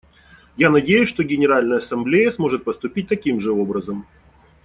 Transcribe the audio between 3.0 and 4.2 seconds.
таким же образом.